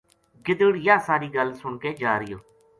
گدڑ 0.45 0.71
یاہ 0.85 1.03
ساری 1.07 1.29
گل 1.35 1.49
سن 1.61 1.73
کے 1.81 1.89
جا 1.99 2.13
رہیو 2.19 2.37